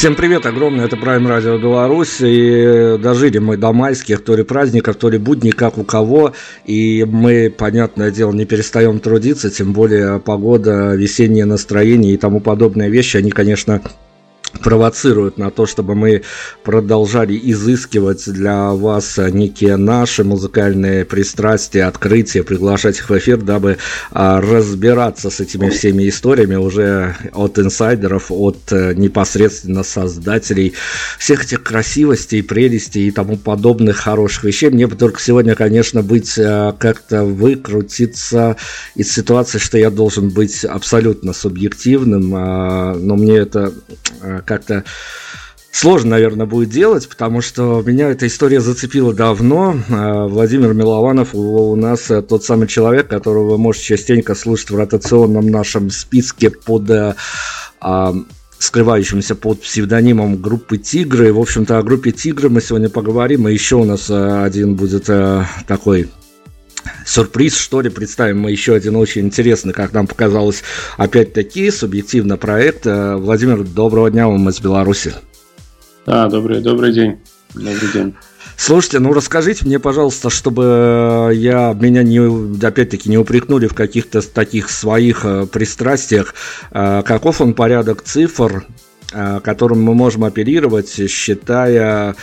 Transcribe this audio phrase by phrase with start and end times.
[0.00, 4.96] Всем привет огромное, это Prime Radio Беларусь, и дожили мы до майских, то ли праздников,
[4.96, 6.32] то ли будней, как у кого,
[6.64, 12.88] и мы, понятное дело, не перестаем трудиться, тем более погода, весеннее настроение и тому подобные
[12.88, 13.82] вещи, они, конечно,
[14.60, 16.22] провоцируют на то, чтобы мы
[16.64, 23.78] продолжали изыскивать для вас некие наши музыкальные пристрастия, открытия, приглашать их в эфир, дабы
[24.10, 30.74] а, разбираться с этими всеми историями уже от инсайдеров, от а, непосредственно создателей
[31.18, 34.70] всех этих красивостей, прелестей и тому подобных хороших вещей.
[34.70, 38.56] Мне бы только сегодня, конечно, быть а, как-то выкрутиться
[38.94, 43.72] из ситуации, что я должен быть абсолютно субъективным, а, но мне это
[44.20, 44.82] а, как-то
[45.70, 49.76] сложно, наверное, будет делать, потому что меня эта история зацепила давно.
[49.88, 54.76] А, Владимир Милованов у нас э, тот самый человек, которого вы можете частенько слушать в
[54.76, 57.14] ротационном нашем списке под а,
[57.80, 58.12] а,
[58.58, 61.32] скрывающимся под псевдонимом группы «Тигры».
[61.32, 65.08] В общем-то, о группе «Тигры» мы сегодня поговорим, и еще у нас э, один будет
[65.08, 66.10] э, такой
[67.10, 70.62] сюрприз, что ли, представим мы еще один очень интересный, как нам показалось,
[70.96, 72.86] опять-таки, субъективно проект.
[72.86, 75.14] Э, Владимир, доброго дня вам из Беларуси.
[76.06, 77.18] Да, добрый, добрый день.
[77.54, 78.14] Добрый день.
[78.56, 84.70] Слушайте, ну расскажите мне, пожалуйста, чтобы я меня не, опять-таки не упрекнули в каких-то таких
[84.70, 86.34] своих э, пристрастиях,
[86.70, 88.66] э, каков он порядок цифр,
[89.42, 92.14] которым мы можем оперировать, считая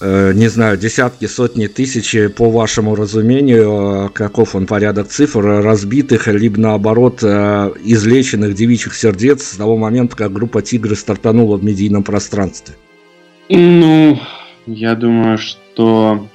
[0.00, 7.22] не знаю, десятки, сотни, тысячи, по вашему разумению, каков он порядок цифр, разбитых, либо наоборот,
[7.22, 12.74] излеченных девичьих сердец с того момента, как группа «Тигры» стартанула в медийном пространстве?
[13.50, 14.18] Ну,
[14.66, 16.28] я думаю, что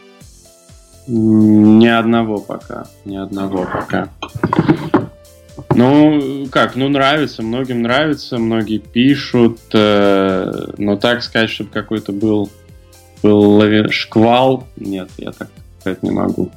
[1.07, 2.87] ни одного пока.
[3.05, 4.09] Ни одного пока.
[5.73, 12.49] Ну, как, ну нравится, многим нравится, многие пишут, э, но так сказать, чтобы какой-то был,
[13.25, 15.49] был шквал, нет, я так
[15.79, 16.51] сказать не могу.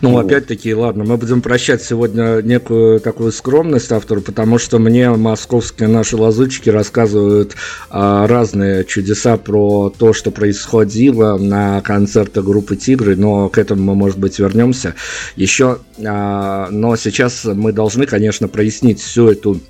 [0.00, 5.88] Ну, опять-таки, ладно, мы будем прощать сегодня некую такую скромность автору, потому что мне московские
[5.88, 7.54] наши лазутчики рассказывают
[7.90, 13.94] а, разные чудеса про то, что происходило на концертах группы «Тигры», но к этому мы,
[13.94, 14.94] может быть, вернемся
[15.36, 15.78] еще.
[16.04, 19.60] А, но сейчас мы должны, конечно, прояснить всю эту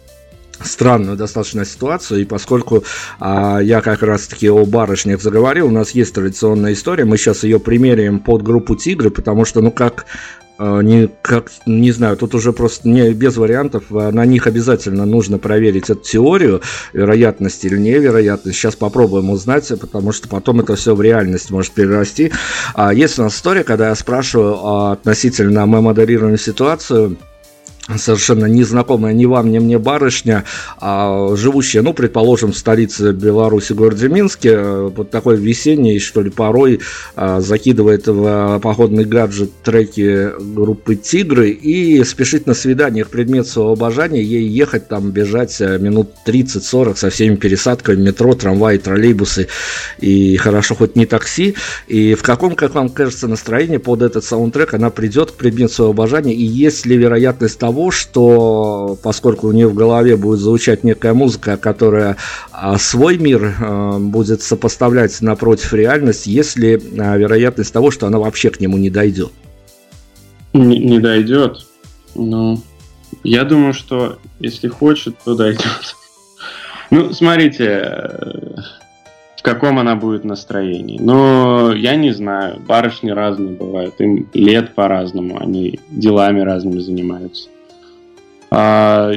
[0.62, 2.84] странную достаточно ситуацию, и поскольку
[3.20, 7.58] а, я как раз-таки о барышнях заговорил, у нас есть традиционная история, мы сейчас ее
[7.60, 10.06] примеряем под группу «Тигры», потому что, ну, как
[10.58, 15.04] а, не, как, не знаю, тут уже просто не, без вариантов, а, на них обязательно
[15.04, 16.62] нужно проверить эту теорию,
[16.92, 18.56] вероятность или невероятность.
[18.56, 22.32] Сейчас попробуем узнать, потому что потом это все в реальность может перерасти.
[22.74, 27.16] А, есть у нас история, когда я спрашиваю относительно мы модерируем ситуацию,
[27.96, 30.44] совершенно незнакомая ни вам, ни мне барышня,
[30.78, 36.80] а живущая, ну, предположим, в столице Беларуси, городе Минске, вот такой весенний, что ли, порой
[37.14, 43.04] а, закидывает в походный гаджет треки группы «Тигры» и спешит на свидание.
[43.04, 48.34] К предмет своего обожания, ей ехать там, бежать э, минут 30-40 со всеми пересадками, метро,
[48.34, 49.48] трамваи, троллейбусы,
[50.00, 51.54] и хорошо хоть не такси,
[51.86, 55.92] и в каком, как вам кажется, настроении под этот саундтрек она придет к предмету своего
[55.92, 60.82] обожания, и есть ли вероятность того, того, что поскольку у нее в голове будет звучать
[60.82, 62.16] некая музыка, которая
[62.50, 68.18] а, свой мир а, будет сопоставлять напротив реальность, есть ли а, вероятность того, что она
[68.18, 69.30] вообще к нему не дойдет?
[70.54, 71.66] Не, не дойдет.
[72.14, 72.62] Ну,
[73.22, 75.66] я думаю, что если хочет, то дойдет.
[76.88, 77.66] Ну, смотрите,
[79.36, 81.00] в каком она будет настроении.
[81.00, 87.48] Но я не знаю, барышни разные бывают, им лет по-разному, они делами разными занимаются.
[88.50, 89.12] А,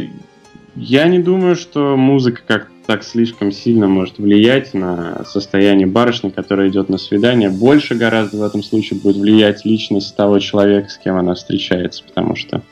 [0.75, 6.69] я не думаю, что музыка как так слишком сильно может влиять на состояние барышни, которая
[6.69, 7.49] идет на свидание.
[7.49, 12.35] Больше гораздо в этом случае будет влиять личность того человека, с кем она встречается, потому
[12.35, 12.63] что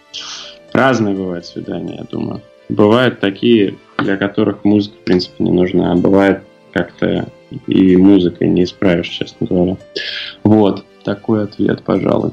[0.74, 2.42] разные бывают свидания, я думаю.
[2.68, 7.28] Бывают такие, для которых музыка, в принципе, не нужна, а бывает как-то
[7.68, 9.78] и музыкой не исправишь, честно говоря.
[10.44, 12.32] Вот, такой ответ, пожалуй.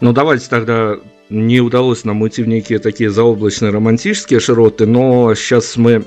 [0.00, 0.94] Ну, давайте тогда
[1.30, 6.04] не удалось нам уйти в некие такие заоблачные романтические широты, но сейчас мы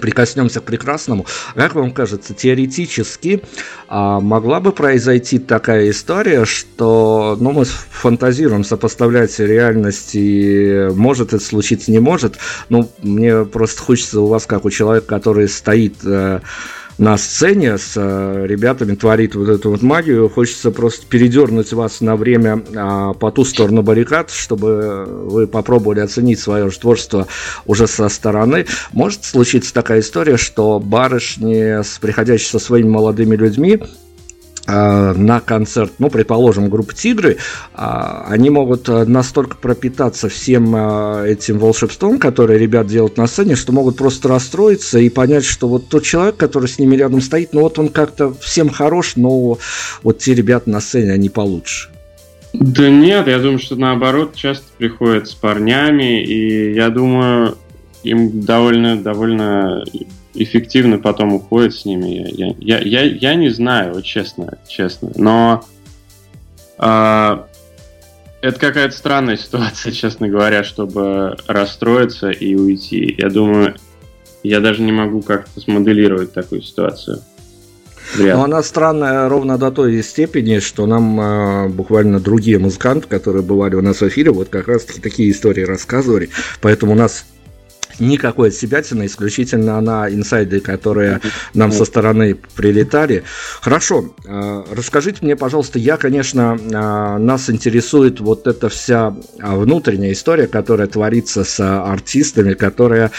[0.00, 1.26] прикоснемся к прекрасному.
[1.54, 3.42] Как вам кажется, теоретически
[3.88, 11.44] а, могла бы произойти такая история, что ну, мы фантазируем сопоставлять реальность и может это
[11.44, 12.38] случиться, не может.
[12.68, 15.96] Ну, мне просто хочется у вас, как у человека, который стоит...
[16.04, 16.40] Э,
[16.98, 20.28] на сцене с э, ребятами творит вот эту вот магию.
[20.28, 26.38] Хочется просто передернуть вас на время а, по ту сторону баррикад, чтобы вы попробовали оценить
[26.38, 27.26] свое творчество
[27.66, 28.66] уже со стороны.
[28.92, 33.80] Может случиться такая история, что барышни, приходящие со своими молодыми людьми,
[34.66, 37.38] на концерт, ну, предположим, группы «Тигры»,
[37.74, 43.56] а, они могут э, настолько пропитаться всем э, этим волшебством, которое ребят делают на сцене,
[43.56, 47.52] что могут просто расстроиться и понять, что вот тот человек, который с ними рядом стоит,
[47.52, 49.58] ну, вот он как-то всем хорош, но
[50.02, 51.90] вот те ребята на сцене, они получше.
[52.52, 57.56] Да нет, я думаю, что наоборот часто приходят с парнями, и я думаю,
[58.04, 59.84] им довольно, довольно
[60.34, 62.26] эффективно потом уходит с ними.
[62.32, 65.10] Я, я, я, я не знаю, вот честно, честно.
[65.16, 65.64] Но
[66.78, 67.38] э,
[68.42, 73.14] это какая-то странная ситуация, честно говоря, чтобы расстроиться и уйти.
[73.18, 73.76] Я думаю,
[74.42, 77.22] я даже не могу как-то смоделировать такую ситуацию.
[78.16, 78.36] Вряд.
[78.36, 83.74] Но она странная ровно до той степени, что нам э, буквально другие музыканты, которые бывали
[83.74, 86.28] у нас в эфире, вот как раз таки такие истории рассказывали.
[86.60, 87.24] Поэтому у нас
[88.00, 91.20] никакой от себя исключительно на инсайды, которые
[91.54, 93.24] нам со стороны прилетали.
[93.60, 100.12] Хорошо, а, расскажите мне, пожалуйста, я, конечно, а, нас интересует вот эта вся а, внутренняя
[100.12, 103.10] история, которая творится с артистами, которые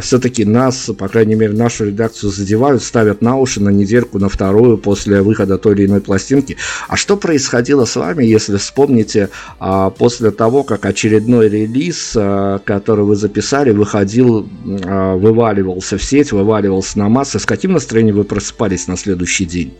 [0.00, 4.76] все-таки нас, по крайней мере, нашу редакцию задевают, ставят на уши на недельку, на вторую
[4.76, 6.56] после выхода той или иной пластинки.
[6.88, 9.28] А что происходило с вами, если вспомните,
[9.98, 12.16] после того, как очередной релиз,
[12.64, 14.48] который вы записали, выходил ходил,
[14.86, 17.38] а, вываливался в сеть, вываливался на массы.
[17.38, 19.74] С каким настроением вы просыпались на следующий день?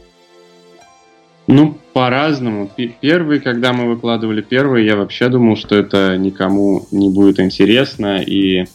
[1.46, 2.70] Ну, по-разному.
[3.00, 8.22] Первый, когда мы выкладывали первый, я вообще думал, что это никому не будет интересно.
[8.22, 8.66] И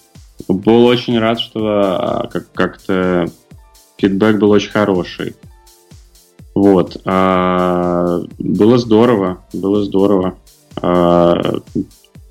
[0.47, 3.27] был очень рад, что а, как-то
[3.97, 5.35] фидбэк был очень хороший.
[6.55, 6.99] Вот.
[7.05, 10.37] А, было здорово, было здорово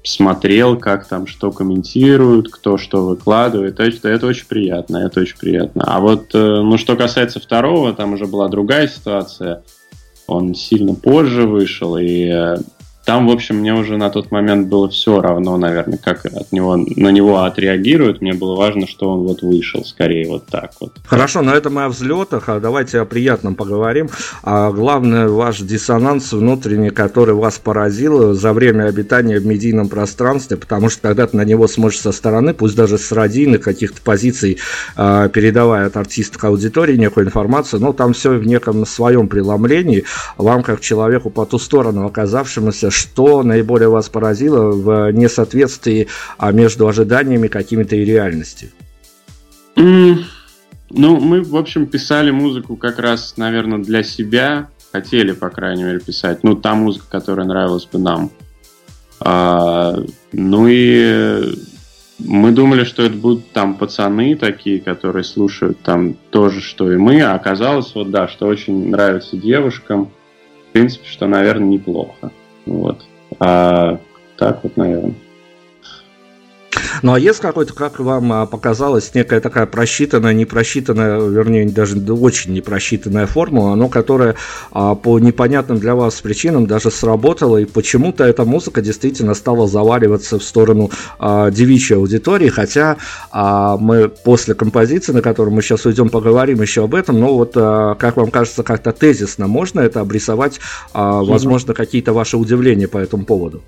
[0.06, 3.80] смотрел, как там что комментируют, кто что выкладывает.
[3.80, 5.84] Это, это очень приятно, это очень приятно.
[5.86, 9.62] А вот, э, ну, что касается второго, там уже была другая ситуация.
[10.26, 12.56] Он сильно позже вышел, и э,
[13.06, 16.76] там, в общем, мне уже на тот момент было все равно, наверное, как от него,
[16.76, 18.20] на него отреагируют.
[18.20, 20.92] Мне было важно, что он вот вышел, скорее вот так вот.
[21.06, 24.10] Хорошо, но это мы о взлетах, а давайте о приятном поговорим.
[24.42, 30.90] А главное, ваш диссонанс внутренний, который вас поразил за время обитания в медийном пространстве, потому
[30.90, 34.58] что когда ты на него смотришь со стороны, пусть даже с радийных каких-то позиций,
[34.96, 40.02] а, передавая от артистов аудитории некую информацию, но там все в неком своем преломлении.
[40.38, 46.88] Вам, как человеку по ту сторону оказавшемуся, что наиболее вас поразило в несоответствии а между
[46.88, 48.70] ожиданиями какими-то и реальностью?
[49.76, 50.24] Mm,
[50.90, 54.68] ну, мы, в общем, писали музыку как раз, наверное, для себя.
[54.92, 56.42] Хотели, по крайней мере, писать.
[56.42, 58.30] Ну, та музыка, которая нравилась бы нам.
[59.20, 59.96] А,
[60.32, 61.54] ну и
[62.18, 67.20] мы думали, что это будут там пацаны такие, которые слушают там тоже, что и мы.
[67.20, 70.10] А оказалось, вот да, что очень нравится девушкам.
[70.68, 72.32] В принципе, что, наверное, неплохо.
[72.66, 73.04] Вот.
[73.38, 73.99] А
[74.37, 75.14] так вот, наверное.
[77.02, 82.52] Ну а есть какой-то, как вам а, показалось, некая такая просчитанная, непросчитанная, вернее, даже очень
[82.52, 84.37] непросчитанная формула, но которая
[84.73, 90.38] а, по непонятным для вас причинам даже сработала, и почему-то эта музыка действительно стала заваливаться
[90.38, 92.97] в сторону а, девичьей аудитории, хотя
[93.33, 98.16] мы после композиции, на которую мы сейчас уйдем, поговорим еще об этом, но вот, как
[98.16, 100.61] вам кажется, как-то тезисно можно это обрисовать,
[100.92, 103.62] возможно, какие-то ваши удивления по этому поводу?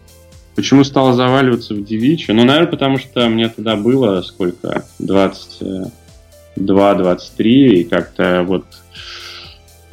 [0.59, 2.35] Почему стало заваливаться в девичью?
[2.35, 4.85] Ну, наверное, потому что мне тогда было сколько?
[4.99, 5.93] 22-23,
[7.45, 8.65] и как-то вот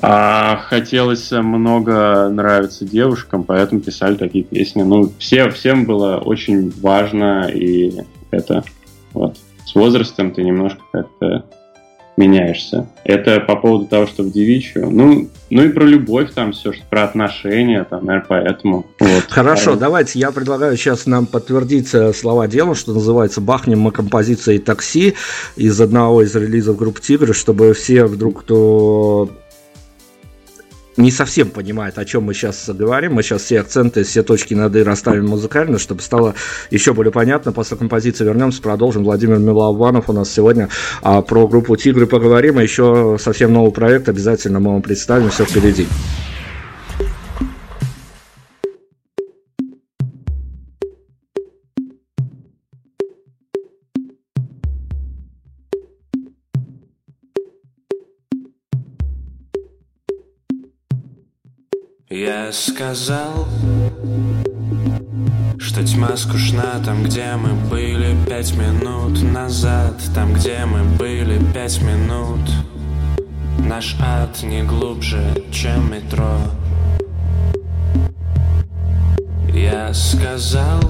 [0.01, 4.81] а, хотелось много нравиться девушкам, поэтому писали такие песни.
[4.81, 8.63] Ну, все, всем было очень важно, и это
[9.13, 11.45] вот с возрастом ты немножко как-то
[12.17, 12.87] меняешься.
[13.03, 14.89] Это по поводу того, что в девичью.
[14.89, 18.85] Ну, ну и про любовь там все, что про отношения, там, наверное, поэтому.
[18.99, 19.25] Вот.
[19.29, 23.91] Хорошо, а, давайте я предлагаю сейчас нам подтвердить э, слова дела, что называется «Бахнем мы
[23.91, 25.15] композицией такси»
[25.55, 29.29] из одного из релизов группы «Тигры», чтобы все вдруг, кто
[30.97, 33.13] не совсем понимает, о чем мы сейчас говорим.
[33.13, 36.35] Мы сейчас все акценты, все точки над «и» расставим музыкально, чтобы стало
[36.71, 37.51] еще более понятно.
[37.51, 39.03] После композиции вернемся, продолжим.
[39.03, 40.69] Владимир Милованов у нас сегодня
[41.01, 42.57] а, про группу «Тигры» поговорим.
[42.57, 45.29] А еще совсем новый проект обязательно мы вам представим.
[45.29, 45.87] Все впереди.
[62.45, 63.47] Я сказал,
[65.57, 71.81] что тьма скучна там, где мы были пять минут назад Там, где мы были пять
[71.81, 72.41] минут.
[73.57, 76.37] Наш ад не глубже, чем метро.
[79.51, 80.81] Я сказал,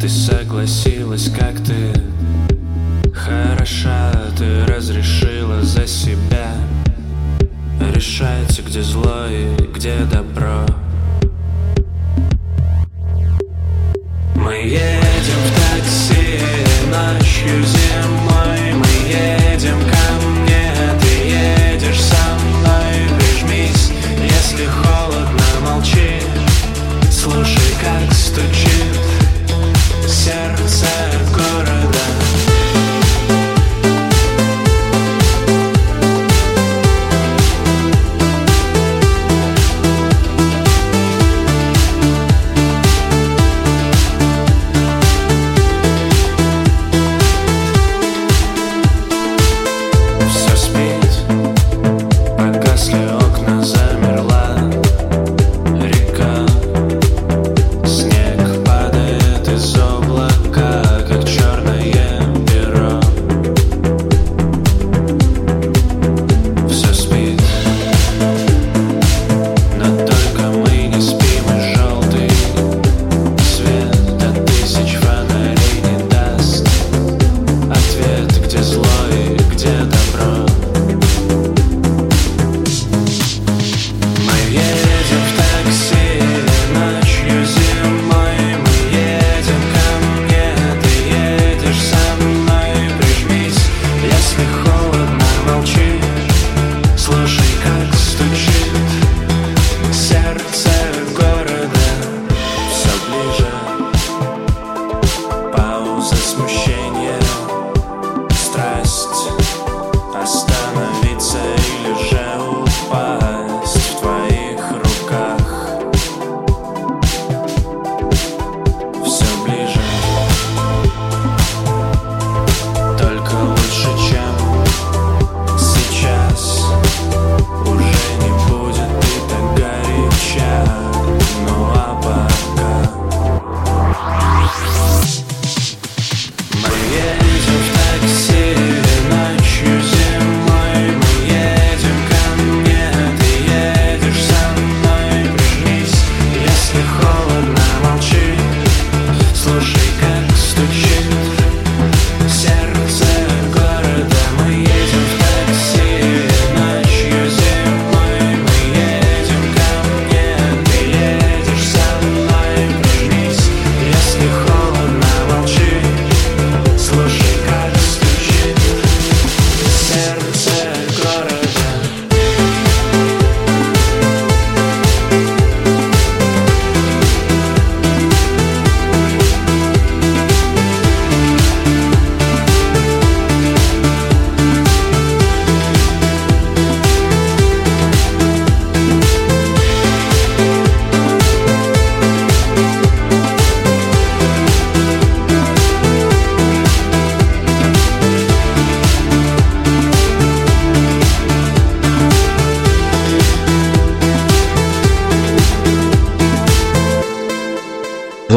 [0.00, 1.92] ты согласилась, как ты?
[3.14, 6.56] Хороша, ты разрешила за себя
[7.80, 10.64] Решайте, где зло и где добро.
[14.34, 16.38] Мы едем в такси
[16.90, 17.64] ночью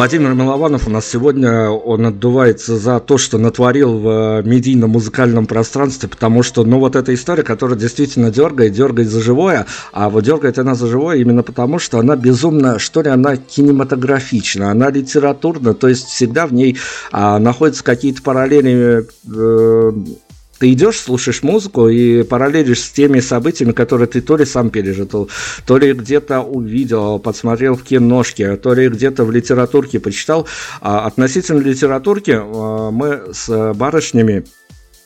[0.05, 6.07] Владимир Милованов у нас сегодня, он отдувается за то, что натворил в медийном музыкальном пространстве,
[6.07, 10.59] потому что, ну, вот эта история, которая действительно дергает, дергает за живое, а вот дергает
[10.59, 15.87] она за живое именно потому, что она безумно, что ли, она кинематографична, она литературна, то
[15.87, 16.77] есть всегда в ней
[17.11, 19.91] а, находятся какие-то параллели э,
[20.59, 25.29] ты идешь, слушаешь музыку и параллелишь с теми событиями, которые ты то ли сам пережил,
[25.65, 30.47] то ли где-то увидел, подсмотрел в киношке, то ли где-то в литературке почитал.
[30.81, 34.45] А относительно литературки а, мы с барышнями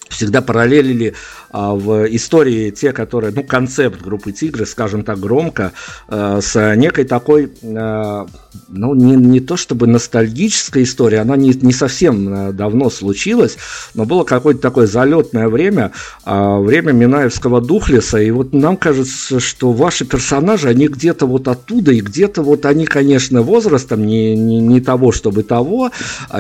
[0.09, 1.15] всегда параллелили
[1.51, 5.73] в истории те, которые, ну, концепт группы «Тигры», скажем так, громко,
[6.07, 8.27] а, с некой такой, а,
[8.67, 13.57] ну, не, не то чтобы ностальгическая история, она не, не совсем а, давно случилась,
[13.93, 15.91] но было какое-то такое залетное время,
[16.23, 21.91] а, время Минаевского Духлеса, и вот нам кажется, что ваши персонажи, они где-то вот оттуда,
[21.91, 25.91] и где-то вот они, конечно, возрастом не, не, не того, чтобы того,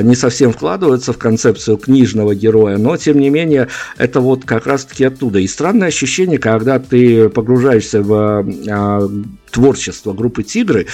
[0.01, 3.67] не совсем вкладываются в концепцию книжного героя, но, тем не менее,
[3.97, 5.39] это вот как раз-таки все-таки оттуда.
[5.39, 9.09] И странное ощущение, когда ты погружаешься в а,
[9.51, 10.87] творчество группы «Тигры»,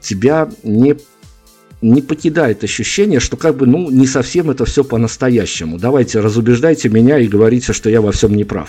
[0.00, 0.96] тебя не
[1.80, 5.78] не покидает ощущение, что как бы, ну, не совсем это все по-настоящему.
[5.78, 8.68] Давайте, разубеждайте меня и говорите, что я во всем не прав.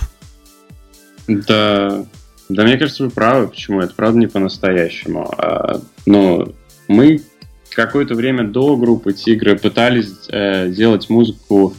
[1.27, 2.05] Да,
[2.49, 3.49] да, мне кажется, вы правы.
[3.49, 3.81] Почему?
[3.81, 5.31] Это правда не по-настоящему.
[5.37, 6.53] А, но
[6.87, 7.21] мы
[7.69, 11.75] какое-то время до группы Тигры пытались э, делать музыку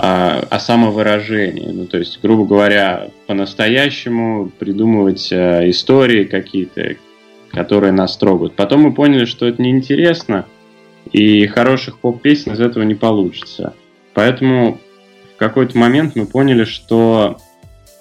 [0.00, 1.70] о, о самовыражении.
[1.70, 6.96] Ну, то есть, грубо говоря, по-настоящему придумывать э, истории какие-то,
[7.50, 8.56] которые нас трогают.
[8.56, 10.46] Потом мы поняли, что это неинтересно,
[11.12, 13.74] и хороших поп-песен из этого не получится.
[14.14, 14.80] Поэтому
[15.34, 17.36] в какой-то момент мы поняли, что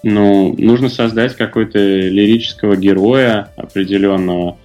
[0.01, 4.57] ну, нужно создать какой-то лирического героя определенного,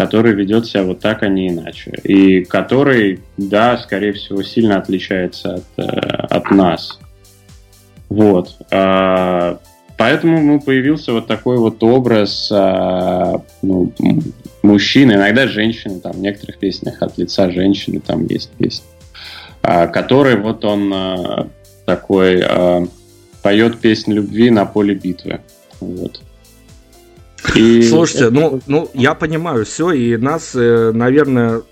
[0.00, 1.90] который ведет себя вот так, а не иначе.
[2.04, 6.98] И который, да, скорее всего, сильно отличается от, э, от нас.
[8.08, 8.56] Вот.
[8.70, 9.58] А,
[9.98, 13.92] поэтому ну, появился вот такой вот образ а, ну,
[14.62, 18.86] мужчины, иногда женщины, там в некоторых песнях от лица женщины там есть песни,
[19.60, 20.94] а, который вот он
[21.84, 22.42] такой
[23.42, 25.40] поет песнь любви на поле битвы.
[25.80, 26.22] Вот.
[27.54, 28.34] И Слушайте, это...
[28.34, 31.62] ну, ну, я понимаю все, и нас, э, наверное,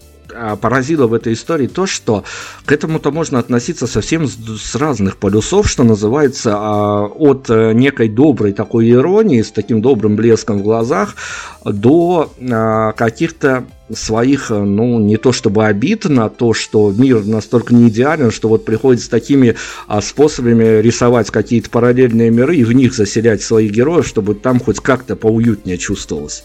[0.60, 2.24] поразило в этой истории то, что
[2.64, 8.08] к этому-то можно относиться совсем с, с разных полюсов, что называется, а, от э, некой
[8.08, 11.16] доброй такой иронии, с таким добрым блеском в глазах,
[11.64, 13.64] до а, каких-то
[13.94, 18.48] своих, э, ну, не то чтобы обид на то, что мир настолько не идеален, что
[18.48, 19.56] вот приходится такими
[20.02, 25.16] способами рисовать какие-то параллельные миры и в них заселять своих героев, чтобы там хоть как-то
[25.16, 26.44] поуютнее чувствовалось.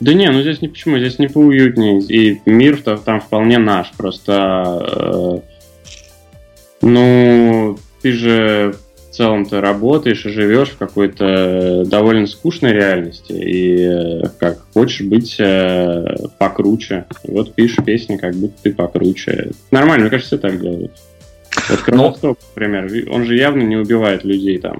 [0.00, 2.00] Да не, ну здесь не почему, здесь не поуютнее.
[2.00, 3.92] И мир -то там вполне наш.
[3.96, 13.32] Просто, э, ну, ты же в целом-то работаешь и живешь в какой-то довольно скучной реальности.
[13.32, 16.04] И э, как хочешь быть э,
[16.38, 17.06] покруче.
[17.24, 19.52] И вот пишешь песни, как будто ты покруче.
[19.70, 20.92] Нормально, мне кажется, все так делают.
[21.70, 24.78] Вот Кровосток, например, он же явно не убивает людей там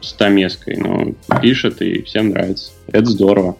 [0.00, 2.70] стамеской, но пишет и всем нравится.
[2.92, 3.56] Это здорово.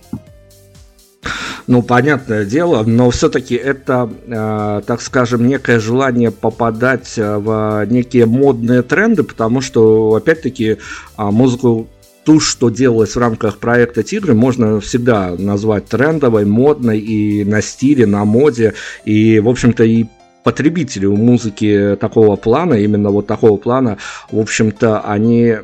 [1.67, 8.27] Ну, понятное дело, но все-таки это, э, так скажем, некое желание попадать э, в некие
[8.27, 10.77] модные тренды, потому что, опять-таки, э,
[11.19, 11.89] музыку
[12.25, 18.07] ту, что делалось в рамках проекта «Тигры», можно всегда назвать трендовой, модной и на стиле,
[18.07, 18.75] на моде.
[19.05, 20.07] И, в общем-то, и
[20.45, 23.99] потребители музыки такого плана, именно вот такого плана,
[24.31, 25.57] в общем-то, они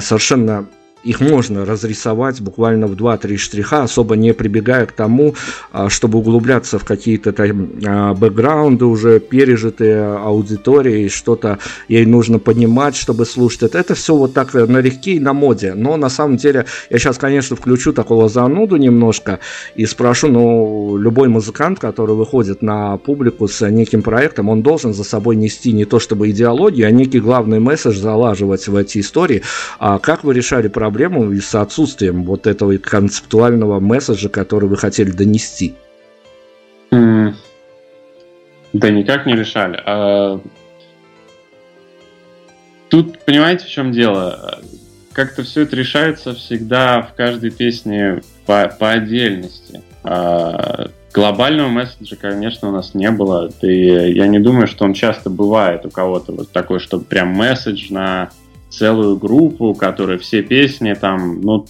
[0.00, 0.66] совершенно
[1.06, 5.34] их можно разрисовать буквально в 2-3 штриха, особо не прибегая к тому,
[5.72, 12.96] а, чтобы углубляться в какие-то там а, бэкграунды уже пережитые аудиторией, что-то ей нужно понимать,
[12.96, 13.78] чтобы слушать это.
[13.78, 15.74] Это все вот так налегке и на моде.
[15.74, 19.38] Но на самом деле я сейчас, конечно, включу такого зануду немножко
[19.76, 25.04] и спрошу, ну, любой музыкант, который выходит на публику с неким проектом, он должен за
[25.04, 29.42] собой нести не то чтобы идеологию, а некий главный месседж залаживать в эти истории.
[29.78, 34.78] А как вы решали проблему проблему и с отсутствием вот этого концептуального месседжа, который вы
[34.78, 35.74] хотели донести?
[36.90, 39.78] Да никак не решали.
[39.84, 40.40] А...
[42.88, 44.60] Тут, понимаете, в чем дело?
[45.12, 49.82] Как-то все это решается всегда в каждой песне по, по отдельности.
[50.02, 50.88] А...
[51.12, 53.50] Глобального месседжа, конечно, у нас не было.
[53.62, 57.86] И я не думаю, что он часто бывает у кого-то вот такой, чтобы прям месседж
[57.90, 58.30] на
[58.76, 61.66] целую группу, которая все песни там, ну,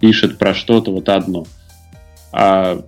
[0.00, 1.46] пишет про что-то вот одно.
[2.32, 2.84] А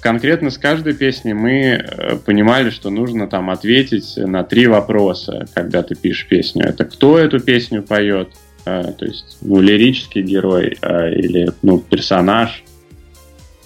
[0.00, 5.82] конкретно с каждой песней мы э, понимали, что нужно там ответить на три вопроса, когда
[5.82, 6.64] ты пишешь песню.
[6.64, 8.28] Это кто эту песню поет,
[8.64, 12.62] э, то есть ну, лирический герой э, или ну, персонаж.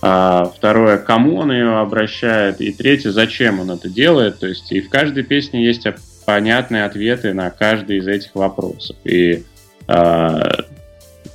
[0.02, 2.62] А второе, кому он ее обращает.
[2.62, 4.38] И третье, зачем он это делает.
[4.38, 5.86] То есть и в каждой песне есть
[6.24, 8.96] понятные ответы на каждый из этих вопросов.
[9.04, 9.44] И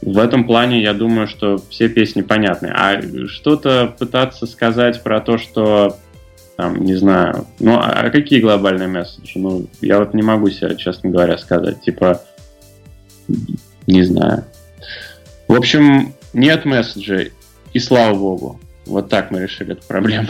[0.05, 2.71] в этом плане я думаю, что все песни понятны.
[2.73, 5.97] А что-то пытаться сказать про то, что
[6.57, 9.39] там, не знаю, ну, а, а какие глобальные месседжи?
[9.39, 11.81] Ну, я вот не могу себе, честно говоря, сказать.
[11.81, 12.21] Типа,
[13.87, 14.45] не знаю.
[15.47, 17.33] В общем, нет месседжей,
[17.73, 18.59] и слава богу.
[18.85, 20.27] Вот так мы решили эту проблему.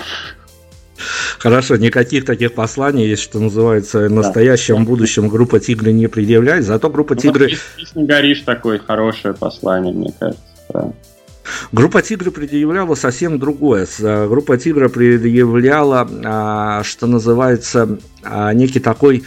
[1.40, 4.84] Хорошо, никаких таких посланий, есть, что называется, настоящем да.
[4.84, 7.52] будущем группа Тигры не предъявляет, зато группа ну, Тигры...
[7.96, 10.44] Не горишь такое хорошее послание, мне кажется.
[10.74, 10.94] Да.
[11.72, 13.88] Группа Тигры предъявляла совсем другое.
[14.00, 19.24] Э, группа Тигра предъявляла, а, что называется, а, некий такой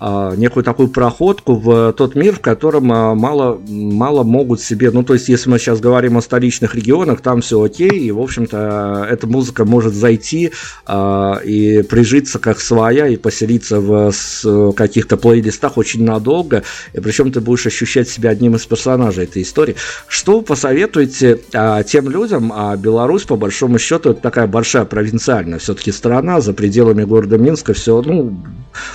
[0.00, 5.12] некую такую проходку в тот мир, в котором а, мало, мало могут себе, ну то
[5.12, 9.26] есть если мы сейчас говорим о столичных регионах, там все окей, и в общем-то эта
[9.26, 10.52] музыка может зайти
[10.86, 16.62] а, и прижиться как своя и поселиться в каких-то плейлистах очень надолго,
[16.94, 19.76] и причем ты будешь ощущать себя одним из персонажей этой истории.
[20.08, 21.40] Что вы посоветуете
[21.86, 27.04] тем людям, а Беларусь по большому счету это такая большая провинциальная все-таки страна, за пределами
[27.04, 28.36] города Минска все, ну,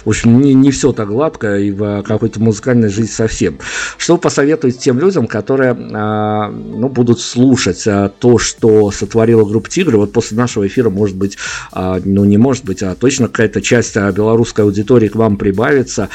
[0.03, 3.59] в общем, не, не все так гладко и в какой-то музыкальной жизни совсем.
[3.97, 9.97] Что посоветуете тем людям, которые а, ну, будут слушать а, то, что сотворила группа Тигры?
[9.97, 11.37] Вот после нашего эфира, может быть,
[11.71, 16.09] а, ну не может быть, а точно какая-то часть белорусской аудитории к вам прибавится.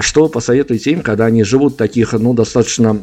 [0.00, 2.96] Что посоветуете им, когда они живут в таких, ну, достаточно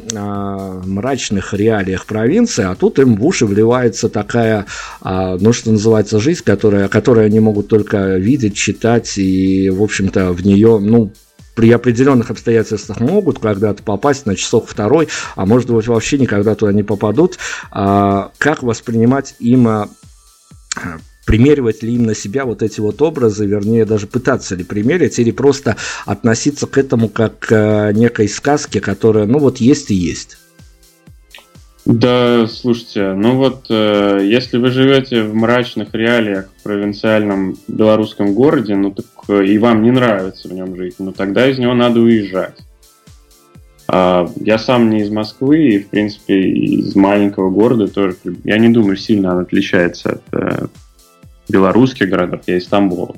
[0.84, 4.66] мрачных реалиях провинции, а тут им в уши вливается такая,
[5.02, 10.44] ну, что называется, жизнь, которая, которую они могут только видеть, читать и, в общем-то, в
[10.44, 11.09] нее, ну,
[11.60, 16.72] при определенных обстоятельствах могут когда-то попасть на часов второй, а может быть вообще никогда туда
[16.72, 17.36] не попадут.
[17.70, 19.90] А, как воспринимать им а,
[21.26, 25.32] примеривать ли им на себя вот эти вот образы, вернее, даже пытаться ли примерить, или
[25.32, 30.38] просто относиться к этому как к некой сказке, которая, ну вот, есть и есть.
[31.84, 38.76] Да, слушайте, ну вот, э, если вы живете в мрачных реалиях в провинциальном белорусском городе,
[38.76, 39.04] ну так
[39.38, 42.56] и вам не нравится в нем жить, ну тогда из него надо уезжать.
[43.92, 48.16] А, я сам не из Москвы, и, в принципе, из маленького города тоже.
[48.44, 50.66] Я не думаю, сильно он отличается от э,
[51.48, 53.16] белорусских городов, я из Стамбула.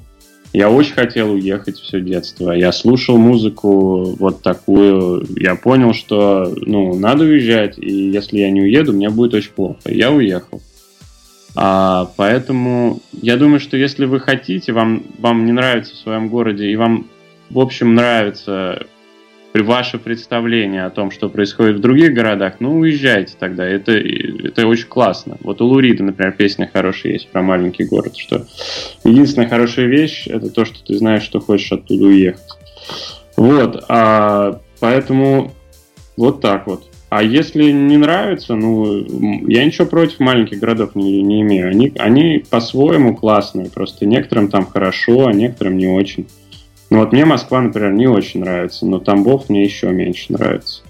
[0.54, 2.52] Я очень хотел уехать все детство.
[2.52, 5.26] Я слушал музыку вот такую.
[5.36, 9.80] Я понял, что ну, надо уезжать, и если я не уеду, мне будет очень плохо.
[9.86, 10.60] Я уехал.
[11.54, 16.66] А, поэтому я думаю, что если вы хотите, вам, вам не нравится в своем городе,
[16.68, 17.06] и вам,
[17.50, 18.86] в общем, нравится
[19.60, 23.66] ваше представление о том, что происходит в других городах, ну, уезжайте тогда.
[23.66, 25.36] Это, это очень классно.
[25.40, 28.46] Вот у Лурида, например, песня хорошая есть про маленький город, что
[29.04, 32.40] единственная хорошая вещь– это то, что ты знаешь, что хочешь оттуда уехать.
[33.36, 35.52] Вот, а, поэтому
[36.16, 36.91] вот так вот.
[37.14, 39.04] А если не нравится, ну,
[39.46, 41.68] я ничего против маленьких городов не, не имею.
[41.68, 46.26] Они, они по-своему классные, просто некоторым там хорошо, а некоторым не очень.
[46.88, 50.84] Ну вот мне Москва, например, не очень нравится, но Тамбов мне еще меньше нравится.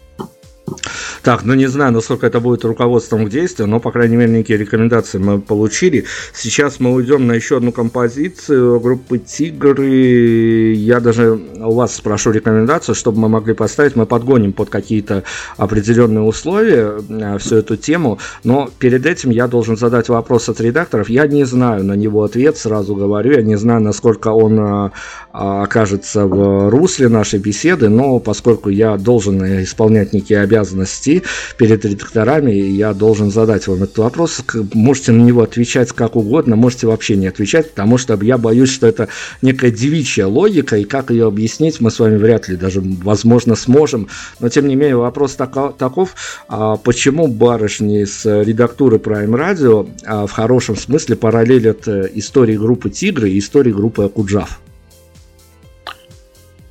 [1.23, 4.59] Так, ну не знаю, насколько это будет руководством к действию, но, по крайней мере, некие
[4.59, 6.05] рекомендации мы получили.
[6.35, 10.73] Сейчас мы уйдем на еще одну композицию группы «Тигры».
[10.75, 13.97] Я даже у вас спрошу рекомендацию, чтобы мы могли поставить.
[13.97, 15.25] Мы подгоним под какие-то
[15.57, 21.09] определенные условия э, всю эту тему, но перед этим я должен задать вопрос от редакторов.
[21.09, 23.33] Я не знаю на него ответ, сразу говорю.
[23.33, 24.91] Я не знаю, насколько он э,
[25.33, 31.23] окажется в русле нашей беседы, но поскольку я должен исполнять некие обязанности вести
[31.57, 34.45] перед редакторами, и я должен задать вам этот вопрос.
[34.75, 38.87] Можете на него отвечать как угодно, можете вообще не отвечать, потому что я боюсь, что
[38.87, 39.09] это
[39.41, 44.09] некая девичья логика, и как ее объяснить, мы с вами вряд ли даже, возможно, сможем.
[44.41, 46.15] Но, тем не менее, вопрос таков,
[46.49, 52.91] а почему барышни с редактуры Prime Radio а, в хорошем смысле параллелят э, истории группы
[52.91, 54.61] Тигры и истории группы Акуджав?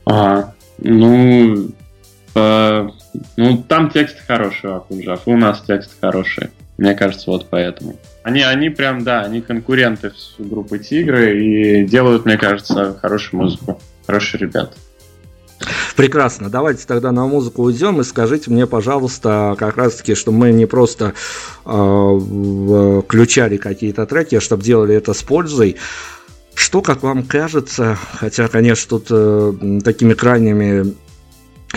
[0.05, 1.69] А, ну,
[2.35, 2.89] э,
[3.37, 6.49] ну, там текст хороший у Акунжав, у нас текст хороший.
[6.77, 7.95] Мне кажется, вот поэтому.
[8.23, 13.79] Они, они прям, да, они конкуренты группы Тигры и делают, мне кажется, хорошую музыку.
[14.07, 14.73] Хорошие ребята.
[15.95, 16.49] Прекрасно.
[16.49, 21.13] Давайте тогда на музыку уйдем и скажите мне, пожалуйста, как раз-таки, что мы не просто
[21.65, 25.75] э, включали какие-то треки, а чтобы делали это с пользой.
[26.53, 30.95] Что, как вам кажется, хотя, конечно, тут э, такими крайними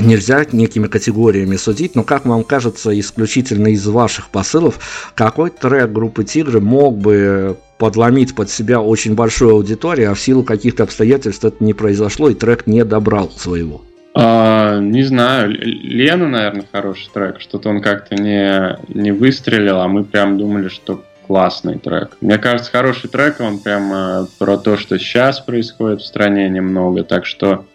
[0.00, 6.24] нельзя некими категориями судить, но как вам кажется, исключительно из ваших посылов, какой трек группы
[6.24, 11.62] Тигры мог бы подломить под себя очень большую аудиторию, а в силу каких-то обстоятельств это
[11.62, 13.82] не произошло, и трек не добрал своего?
[14.16, 17.40] А, не знаю, Лена, наверное, хороший трек.
[17.40, 22.16] Что-то он как-то не, не выстрелил, а мы прям думали, что классный трек.
[22.20, 27.02] Мне кажется, хороший трек, он прям э, про то, что сейчас происходит в стране немного.
[27.02, 27.66] Так что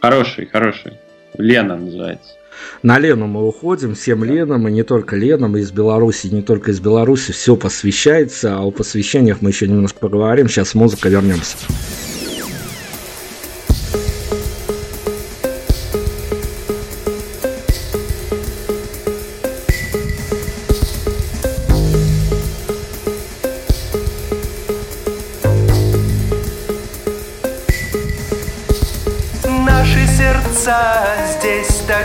[0.00, 0.92] хороший, хороший.
[1.38, 2.34] Лена называется.
[2.82, 6.42] На Лену мы уходим, всем Ленам, и не только Ленам, и из Беларуси, и не
[6.42, 11.56] только из Беларуси, все посвящается, а о посвящениях мы еще немножко поговорим, сейчас музыка, вернемся.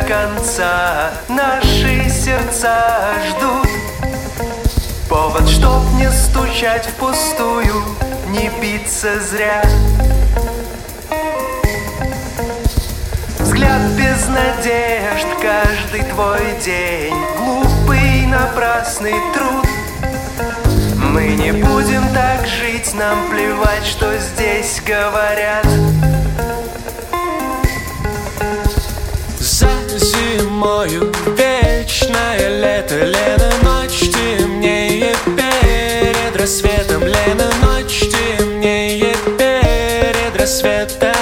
[0.08, 1.12] Конца.
[1.28, 3.68] Наши сердца ждут.
[5.10, 7.84] Повод, чтоб не стучать впустую
[8.30, 9.64] Не биться зря.
[13.40, 17.16] Взгляд без надежд Каждый твой день.
[17.38, 19.66] Глупый напрасный труд.
[21.12, 25.66] Мы не будем так жить Нам плевать, что здесь говорят
[30.56, 41.15] зимою Вечное лето, лето, ночь темнее Перед рассветом, лето, ночь темнее Перед рассветом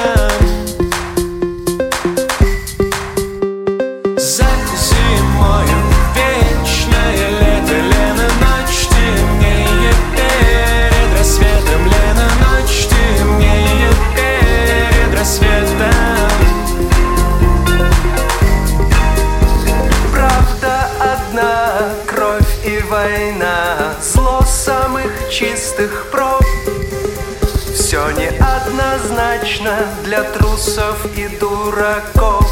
[29.63, 32.45] неоднозначно для трусов и дураков.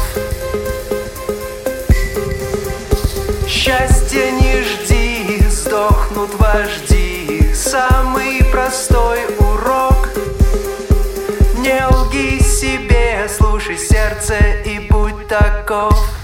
[3.46, 7.52] Счастья не жди, сдохнут вожди.
[7.54, 10.08] Самый простой урок.
[11.58, 16.21] Не лги себе, слушай сердце и будь таков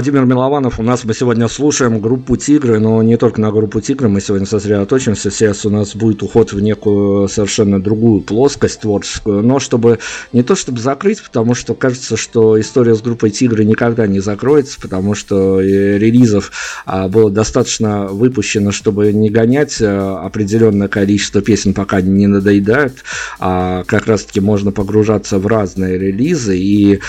[0.00, 4.08] Владимир Милованов, у нас мы сегодня слушаем группу «Тигры», но не только на группу «Тигры»
[4.08, 5.30] мы сегодня сосредоточимся.
[5.30, 9.98] Сейчас у нас будет уход в некую совершенно другую плоскость творческую, но чтобы
[10.32, 14.80] не то чтобы закрыть, потому что кажется, что история с группой «Тигры» никогда не закроется,
[14.80, 16.50] потому что релизов
[16.86, 23.04] а, было достаточно выпущено, чтобы не гонять а, определенное количество песен, пока не надоедают,
[23.38, 27.00] а как раз-таки можно погружаться в разные релизы и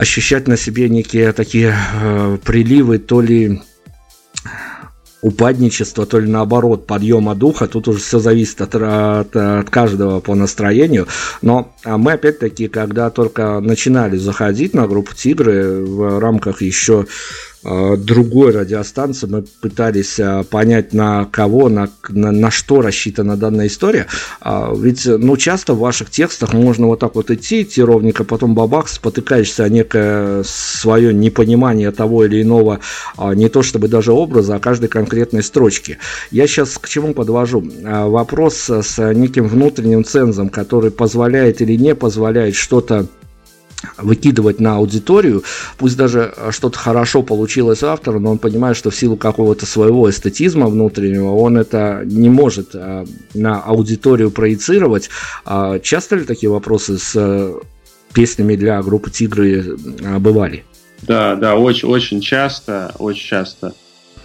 [0.00, 3.60] ощущать на себе некие такие э, приливы то ли
[5.20, 7.66] упадничества, то ли наоборот подъема духа.
[7.68, 11.06] Тут уже все зависит от, от, от каждого по настроению.
[11.42, 17.06] Но а мы опять-таки, когда только начинали заходить на группу Тигры в рамках еще
[17.62, 24.06] другой радиостанции мы пытались э, понять, на кого, на, на, на что рассчитана данная история.
[24.40, 28.54] А, ведь, ну, часто в ваших текстах можно вот так вот идти, идти ровненько, потом
[28.54, 32.80] бабах, спотыкаешься о некое свое непонимание того или иного,
[33.16, 35.98] а, не то чтобы даже образа, а каждой конкретной строчки.
[36.30, 37.62] Я сейчас к чему подвожу?
[37.84, 43.06] А, вопрос с неким внутренним цензом, который позволяет или не позволяет что-то
[43.96, 45.42] выкидывать на аудиторию,
[45.78, 50.08] пусть даже э, что-то хорошо получилось автору, но он понимает, что в силу какого-то своего
[50.08, 55.10] эстетизма внутреннего он это не может а, на аудиторию проецировать.
[55.44, 57.58] А часто ли такие вопросы с а,
[58.12, 59.76] песнями для группы «Тигры»
[60.18, 60.64] бывали?
[61.02, 63.74] Да, да, очень, очень часто, очень часто.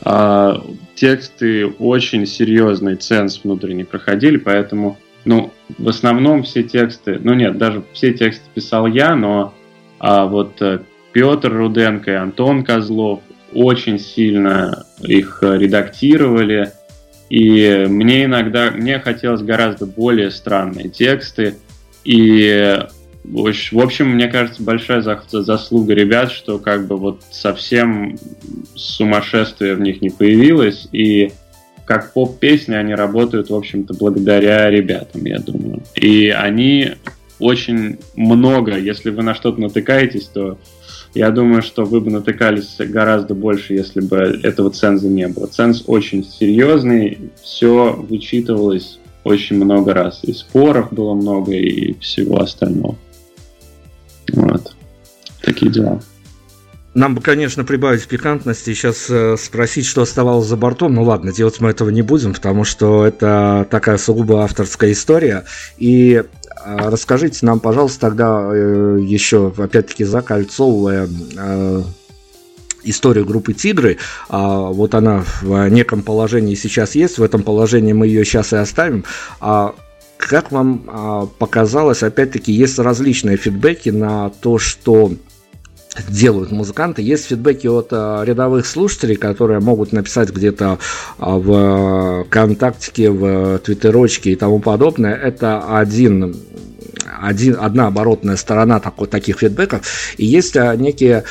[0.02, 0.62] А,
[0.96, 7.84] тексты очень серьезный ценз внутренний проходили, поэтому ну, в основном все тексты, ну нет, даже
[7.94, 9.54] все тексты писал я, но
[10.00, 10.80] а вот э,
[11.12, 13.22] Петр Руденко и Антон Козлов
[13.54, 16.72] очень сильно их редактировали,
[17.30, 21.56] и мне иногда, мне хотелось гораздо более странные тексты,
[22.04, 22.80] и
[23.24, 28.18] в общем, мне кажется, большая заслуга ребят, что как бы вот совсем
[28.76, 31.32] сумасшествие в них не появилось, и
[31.86, 35.84] как поп-песни они работают, в общем-то, благодаря ребятам, я думаю.
[35.96, 36.94] И они
[37.40, 40.58] очень много, если вы на что-то натыкаетесь, то
[41.14, 45.48] я думаю, что вы бы натыкались гораздо больше, если бы этого ценза не было.
[45.48, 50.20] Ценз очень серьезный, все вычитывалось очень много раз.
[50.24, 52.96] И споров было много, и всего остального.
[54.34, 54.76] Вот.
[55.42, 56.02] Такие дела.
[56.96, 60.94] Нам бы, конечно, прибавить пикантности и сейчас э, спросить, что оставалось за бортом.
[60.94, 65.44] Ну ладно, делать мы этого не будем, потому что это такая сугубо авторская история.
[65.78, 66.24] И э,
[66.66, 71.10] расскажите нам, пожалуйста, тогда э, еще, опять-таки, закольцовывая
[72.86, 73.98] историю группы «Тигры».
[74.30, 78.56] А, вот она в неком положении сейчас есть, в этом положении мы ее сейчас и
[78.56, 79.04] оставим.
[79.42, 79.76] А
[80.18, 85.12] как вам а, показалось, опять-таки, есть различные фидбэки на то, что
[86.08, 87.02] делают музыканты.
[87.02, 90.80] Есть фидбэки от а, рядовых слушателей, которые могут написать где-то
[91.20, 95.16] а, в ВКонтакте, в Твиттерочке и тому подобное.
[95.16, 96.36] Это один
[97.22, 99.82] один, одна оборотная сторона такой, таких фидбэков.
[100.18, 101.24] И есть некие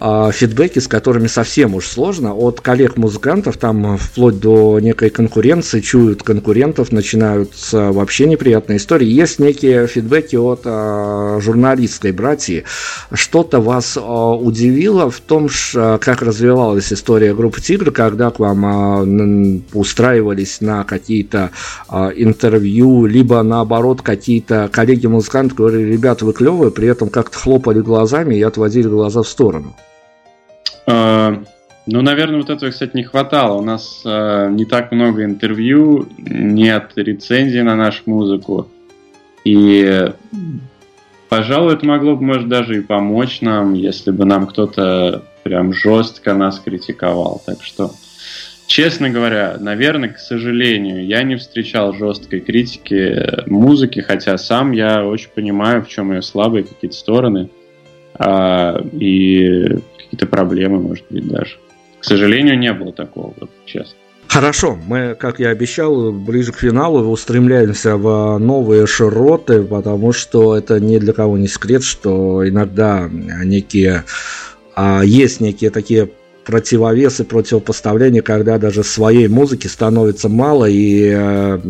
[0.00, 2.34] фидбэки, с которыми совсем уж сложно.
[2.34, 9.06] От коллег-музыкантов, там вплоть до некой конкуренции, чуют конкурентов, начинаются вообще неприятные истории.
[9.06, 12.64] Есть некие фидбэки от а, журналистской братьи.
[13.12, 18.64] Что-то вас а, удивило в том, ш, как развивалась история группы «Тигр», когда к вам
[18.64, 21.50] а, устраивались на какие-то
[21.88, 28.34] а, интервью, либо наоборот какие-то коллеги-музыканты говорили, ребята, вы клевые, при этом как-то хлопали глазами
[28.36, 29.76] и отводили глаза в сторону.
[30.90, 31.42] А,
[31.86, 33.58] ну, наверное, вот этого, кстати, не хватало.
[33.58, 38.68] У нас э, не так много интервью, нет рецензий на нашу музыку.
[39.44, 40.12] И,
[41.28, 46.34] пожалуй, это могло бы, может, даже и помочь нам, если бы нам кто-то прям жестко
[46.34, 47.40] нас критиковал.
[47.46, 47.92] Так что,
[48.66, 55.30] честно говоря, наверное, к сожалению, я не встречал жесткой критики музыки, хотя сам я очень
[55.34, 57.48] понимаю, в чем ее слабые какие-то стороны.
[58.18, 59.78] А, и
[60.20, 61.56] какие-то проблемы, может быть, даже.
[62.00, 63.94] К сожалению, не было такого, вот, честно.
[64.28, 70.78] Хорошо, мы, как я обещал, ближе к финалу устремляемся в новые широты, потому что это
[70.78, 74.04] ни для кого не секрет, что иногда некие
[74.76, 76.10] а, есть некие такие
[76.50, 81.60] противовес и противопоставление, когда даже своей музыки становится мало, и э,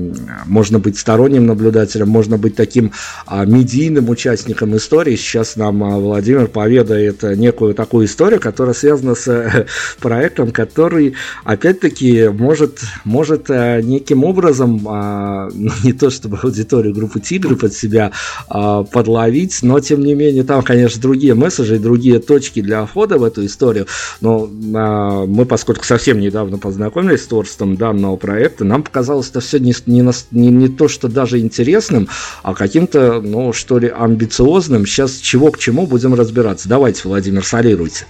[0.46, 2.92] можно быть сторонним наблюдателем, можно быть таким
[3.30, 5.16] э, медийным участником истории.
[5.16, 9.66] Сейчас нам э, Владимир поведает некую такую историю, которая связана с э,
[10.00, 11.12] проектом, который,
[11.44, 15.50] опять-таки, может, может э, неким образом, э,
[15.84, 18.12] не то чтобы аудиторию группы Тигры под себя
[18.48, 23.18] э, подловить, но, тем не менее, там, конечно, другие месседжи и другие точки для входа
[23.18, 23.86] в эту историю,
[24.22, 29.74] но мы, поскольку совсем недавно познакомились с творчеством данного проекта, нам показалось это все не,
[29.86, 32.08] не, не, не то, что даже интересным,
[32.42, 34.86] а каким-то, ну, что ли, амбициозным.
[34.86, 36.68] Сейчас чего к чему будем разбираться.
[36.68, 38.06] Давайте, Владимир, солируйте.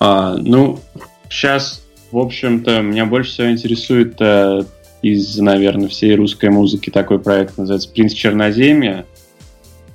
[0.00, 0.80] А, ну,
[1.28, 4.64] сейчас, в общем-то, меня больше всего интересует э,
[5.02, 9.06] из, наверное, всей русской музыки такой проект, называется «Принц Черноземья».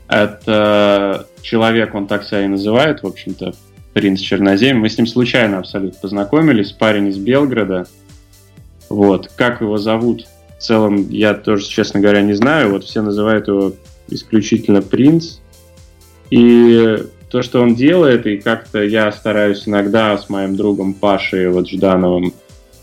[0.07, 3.53] Это человек, он так себя и называет, в общем-то,
[3.97, 4.77] принц Чернозем.
[4.77, 7.87] Мы с ним случайно абсолютно познакомились, парень из Белгорода.
[8.89, 9.31] Вот.
[9.35, 10.27] Как его зовут,
[10.59, 12.73] в целом, я тоже, честно говоря, не знаю.
[12.73, 13.73] Вот все называют его
[14.07, 15.37] исключительно принц.
[16.29, 21.67] И то, что он делает, и как-то я стараюсь иногда с моим другом Пашей вот
[21.67, 22.33] Ждановым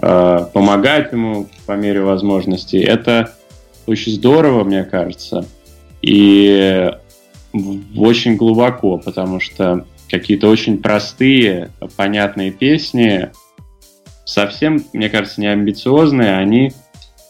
[0.01, 3.35] э, помогать ему по мере возможностей, это
[3.87, 5.47] очень здорово, мне кажется.
[6.03, 6.91] И
[7.97, 9.85] очень глубоко, потому что
[10.19, 13.31] какие-то очень простые, понятные песни,
[14.25, 16.73] совсем, мне кажется, не амбициозные, они,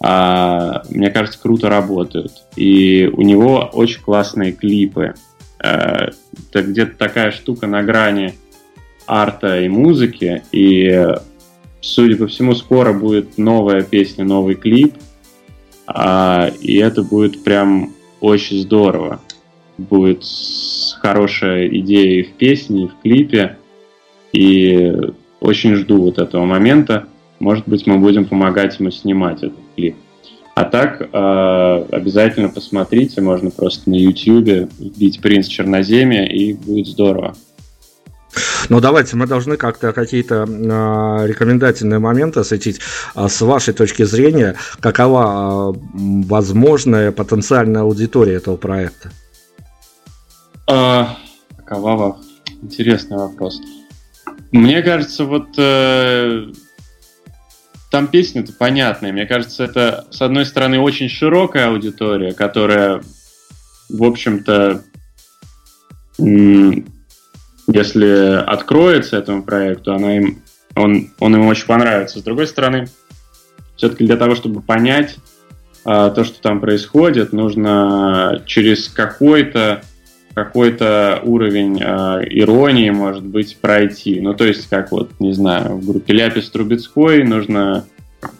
[0.00, 2.32] а, мне кажется, круто работают.
[2.56, 5.14] И у него очень классные клипы.
[5.58, 6.10] А,
[6.50, 8.34] это где-то такая штука на грани
[9.06, 11.06] арта и музыки, и,
[11.80, 14.94] судя по всему, скоро будет новая песня, новый клип,
[15.86, 19.20] а, и это будет прям очень здорово.
[19.76, 20.24] Будет
[21.00, 23.56] хорошая идея в песне, и в клипе,
[24.32, 24.92] и
[25.40, 27.06] очень жду вот этого момента.
[27.40, 29.96] Может быть, мы будем помогать ему снимать этот клип.
[30.54, 37.34] А так, э, обязательно посмотрите, можно просто на YouTube вбить «Принц Черноземья» и будет здорово.
[38.68, 42.80] Ну, давайте, мы должны как-то какие-то э, рекомендательные моменты осветить.
[43.14, 49.10] А с вашей точки зрения, какова э, возможная потенциальная аудитория этого проекта?
[50.66, 51.16] А,
[51.64, 52.18] какова?
[52.62, 53.60] Интересный вопрос.
[54.50, 56.46] Мне кажется, вот э,
[57.90, 59.12] там песни-то понятные.
[59.12, 63.02] Мне кажется, это, с одной стороны, очень широкая аудитория, которая,
[63.88, 64.82] в общем-то,
[67.66, 70.42] если откроется этому проекту, она им,
[70.76, 72.20] он, он им очень понравится.
[72.20, 72.88] С другой стороны,
[73.76, 75.16] все-таки для того, чтобы понять
[75.84, 79.82] а, то, что там происходит, нужно через какой-то
[80.34, 84.20] какой-то уровень э, иронии, может быть, пройти.
[84.20, 87.84] Ну, то есть, как вот, не знаю, в группе Ляпис Трубецкой нужно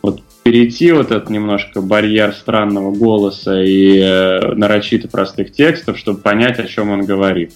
[0.03, 6.59] вот перейти вот этот немножко барьер странного голоса и э, нарочито простых текстов, чтобы понять,
[6.59, 7.55] о чем он говорит.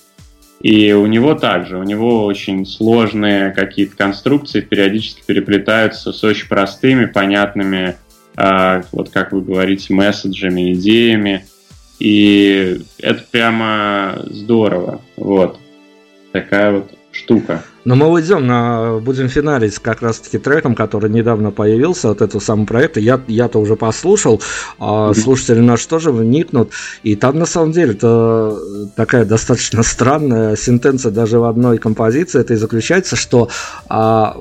[0.61, 7.05] И у него также, у него очень сложные какие-то конструкции периодически переплетаются с очень простыми,
[7.05, 7.97] понятными,
[8.37, 11.45] э, вот как вы говорите, месседжами, идеями.
[11.99, 15.01] И это прямо здорово.
[15.17, 15.59] Вот.
[16.33, 17.63] Такая вот штука.
[17.85, 18.99] Но мы уйдем на...
[18.99, 23.01] Будем финалить как раз-таки треком, который недавно появился, от этого самого проекта.
[23.01, 24.43] Я, я-то уже послушал,
[24.79, 26.71] а слушатели наши тоже вникнут.
[27.03, 28.59] И там, на самом деле, это
[28.95, 32.41] такая достаточно странная сентенция даже в одной композиции.
[32.41, 33.49] Это и заключается, что
[33.89, 34.37] а,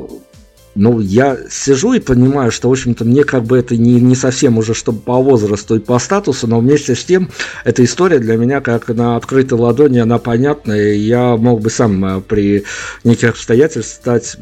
[0.77, 4.57] ну, я сижу и понимаю, что, в общем-то, мне как бы это не, не совсем
[4.57, 7.29] уже, чтобы по возрасту и по статусу, но вместе с тем,
[7.63, 12.05] эта история для меня как на открытой ладони, она понятная, и я мог бы сам
[12.05, 12.63] э, при
[13.03, 14.37] неких обстоятельствах стать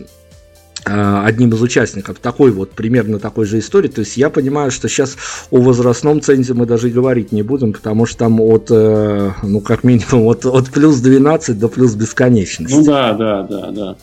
[0.86, 3.88] э, одним из участников такой вот, примерно такой же истории.
[3.88, 5.16] То есть я понимаю, что сейчас
[5.52, 9.62] о возрастном цензе мы даже и говорить не будем, потому что там от, э, ну,
[9.62, 12.76] как минимум, от, от плюс 12 до плюс бесконечности.
[12.76, 13.98] Ну да, да, да, да.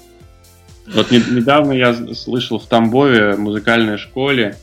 [0.86, 4.56] Вот недавно я слышал в Тамбове музыкальной школе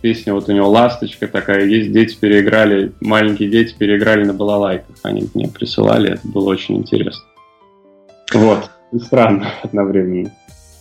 [0.00, 5.28] песня, вот у него «Ласточка» такая есть, дети переиграли, маленькие дети переиграли на балалайках, они
[5.32, 7.24] мне присылали, это было очень интересно.
[8.34, 10.30] Вот, и странно одновременно.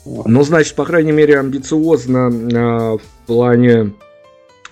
[0.06, 3.94] Ну, значит, по крайней мере, амбициозно э, в плане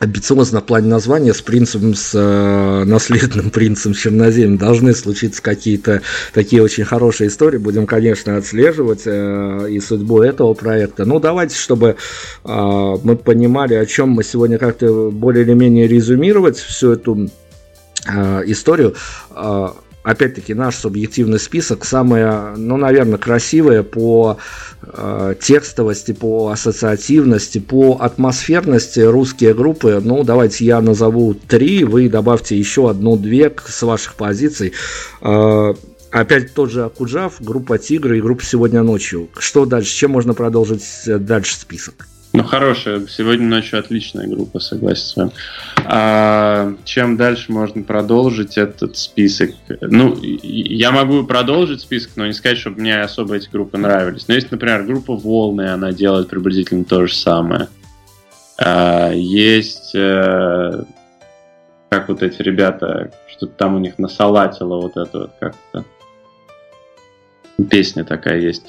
[0.02, 6.02] амбициозно в плане названия с принцем, с э, наследным принцем Черноземья должны случиться какие-то
[6.34, 7.58] такие очень хорошие истории.
[7.58, 11.06] Будем, конечно, отслеживать э, и судьбу этого проекта.
[11.06, 11.98] Ну, давайте, чтобы
[12.44, 17.30] э, мы понимали, о чем мы сегодня как-то более или менее резюмировать всю эту
[18.08, 18.96] э, историю.
[19.36, 19.68] Э,
[20.04, 24.38] опять-таки, наш субъективный список самое, ну, наверное, красивое по
[24.82, 30.02] э, текстовости, по ассоциативности, по атмосферности русские группы.
[30.04, 34.74] Ну, давайте я назову три, вы добавьте еще одну-две с ваших позиций.
[35.22, 35.74] Э,
[36.12, 39.30] опять тот же Акуджав, группа Тигры и группа Сегодня ночью.
[39.38, 39.96] Что дальше?
[39.96, 42.08] Чем можно продолжить дальше список?
[42.34, 43.06] Ну, хорошая.
[43.08, 45.32] Сегодня ночью отличная группа, согласен с вами.
[45.86, 49.52] А, чем дальше можно продолжить этот список?
[49.82, 54.28] Ну, я могу продолжить список, но не сказать, чтобы мне особо эти группы нравились.
[54.30, 57.68] Но есть, например, группа Волны, она делает приблизительно то же самое.
[58.58, 59.94] А, есть...
[59.96, 60.86] А,
[61.90, 65.84] как вот эти ребята, что-то там у них насалатило вот это вот как-то.
[67.70, 68.64] Песня такая есть.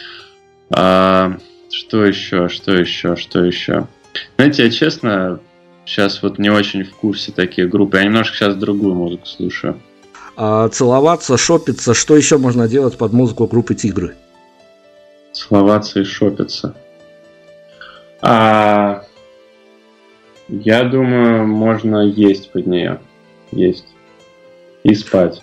[0.70, 1.36] А,
[1.72, 3.88] что еще, что еще, что еще?
[4.36, 5.40] Знаете, я честно
[5.86, 7.94] сейчас вот не очень в курсе таких групп.
[7.94, 9.80] Я немножко сейчас другую музыку слушаю.
[10.36, 14.14] А, целоваться, шопиться, что еще можно делать под музыку группы Тигры?
[15.32, 16.76] Целоваться и шопиться.
[18.20, 19.04] А,
[20.48, 23.00] Я думаю, можно есть под нее.
[23.50, 23.86] Есть.
[24.82, 25.42] И спать.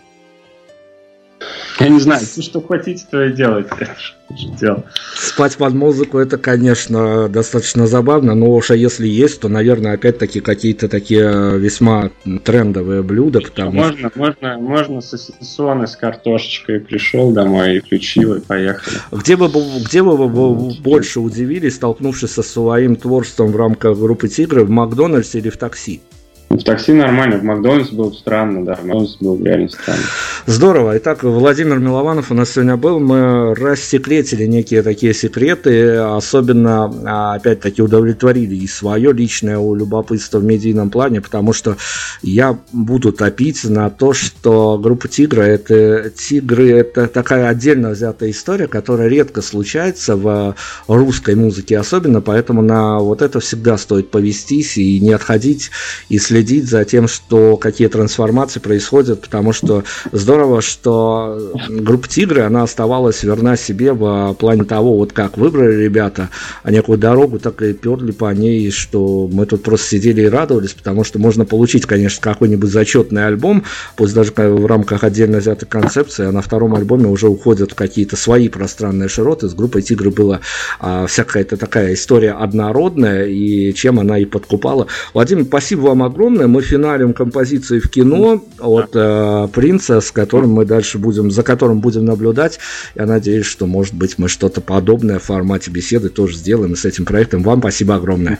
[1.80, 3.90] Я не знаю, все, что хотите, то и делайте.
[5.16, 10.40] Спать под музыку это, конечно, достаточно забавно, но уж а если есть, то, наверное, опять-таки
[10.40, 12.12] какие-то такие весьма
[12.44, 14.12] трендовые блюда, потому можно.
[14.16, 18.98] Можно, можно сосисоны с картошечкой пришел домой и включил и поехали.
[19.12, 19.50] Где бы,
[19.84, 25.40] где бы вы больше удивились, столкнувшись со своим творчеством в рамках группы Тигры, в Макдональдсе
[25.40, 26.02] или в такси?
[26.50, 30.02] В такси нормально, в Макдональдс было странно, да, в Макдональдс был реально странно.
[30.48, 30.98] Здорово.
[30.98, 33.00] Итак, Владимир Милованов у нас сегодня был.
[33.00, 40.90] Мы рассекретили некие такие секреты, особенно, а, опять-таки, удовлетворили и свое личное любопытство в медийном
[40.90, 41.78] плане, потому что
[42.24, 48.66] я буду топить на то, что группа Тигра это Тигры это такая отдельно взятая история,
[48.68, 50.56] которая редко случается в
[50.88, 55.70] русской музыке особенно, поэтому на вот это всегда стоит повестись и не отходить
[56.10, 59.84] и следить следить за тем, что какие трансформации происходят, потому что
[60.14, 66.30] здорово, что группа Тигры, она оставалась верна себе в плане того, вот как выбрали ребята,
[66.64, 70.72] а некую дорогу так и перли по ней, что мы тут просто сидели и радовались,
[70.72, 73.66] потому что можно получить, конечно, какой-нибудь зачетный альбом,
[73.98, 78.16] пусть даже в рамках отдельно взятой концепции, а на втором альбоме уже уходят в какие-то
[78.16, 79.50] свои пространные широты.
[79.50, 80.40] С группой Тигры была
[80.80, 84.88] а, всякая такая история однородная, и чем она и подкупала.
[85.14, 86.48] Владимир, спасибо вам огромное огромное.
[86.48, 91.80] Мы финалим композиции в кино от э, Принца, с которым мы дальше будем, за которым
[91.80, 92.60] будем наблюдать.
[92.96, 97.06] Я надеюсь, что, может быть, мы что-то подобное в формате беседы тоже сделаем с этим
[97.06, 97.44] проектом.
[97.44, 98.40] Вам спасибо огромное.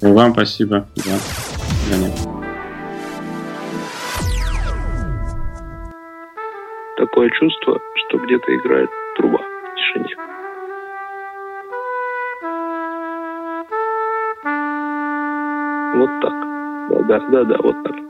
[0.00, 0.86] Вам спасибо.
[0.96, 1.18] Да.
[6.96, 10.16] Такое чувство, что где-то играет труба в тишине.
[15.96, 16.39] Вот так.
[16.90, 18.09] Да, да, да, да, вот так.